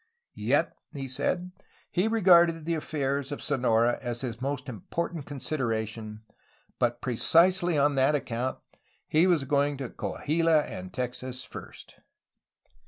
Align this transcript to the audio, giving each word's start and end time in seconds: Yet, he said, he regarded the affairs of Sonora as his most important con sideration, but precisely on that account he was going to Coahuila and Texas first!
Yet, 0.33 0.73
he 0.93 1.07
said, 1.07 1.51
he 1.91 2.07
regarded 2.07 2.65
the 2.65 2.73
affairs 2.73 3.31
of 3.31 3.39
Sonora 3.39 3.99
as 4.01 4.21
his 4.21 4.41
most 4.41 4.67
important 4.67 5.27
con 5.27 5.37
sideration, 5.37 6.21
but 6.79 7.01
precisely 7.01 7.77
on 7.77 7.93
that 7.93 8.15
account 8.15 8.57
he 9.07 9.27
was 9.27 9.43
going 9.43 9.77
to 9.77 9.91
Coahuila 9.91 10.63
and 10.63 10.91
Texas 10.91 11.43
first! 11.43 11.99